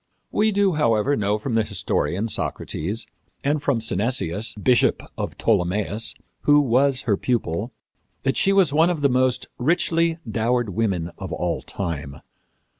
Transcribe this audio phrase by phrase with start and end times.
[0.31, 3.05] We do, however, know from the historian, Socrates,
[3.43, 7.71] and from Synesius, bishop of Ptolemais, who was her pupil,
[8.23, 12.15] that she was one of the most richly dowered women of all time.